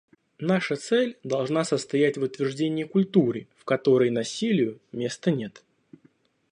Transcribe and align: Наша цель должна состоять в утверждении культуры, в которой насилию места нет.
Наша 0.39 0.75
цель 0.77 1.19
должна 1.23 1.63
состоять 1.63 2.17
в 2.17 2.23
утверждении 2.23 2.85
культуры, 2.85 3.47
в 3.55 3.65
которой 3.65 4.09
насилию 4.09 4.79
места 4.91 5.29
нет. 5.29 5.63